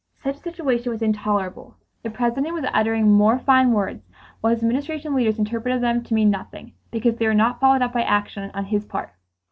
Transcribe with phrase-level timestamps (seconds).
[0.23, 1.75] Such a situation was intolerable.
[2.01, 6.31] The President was uttering more fine words, while his Administration leaders interpreted them to mean
[6.31, 9.11] nothing, because they were not followed up by action on his part.